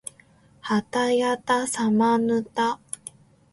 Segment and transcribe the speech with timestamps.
[0.61, 2.79] はたやたさまぬた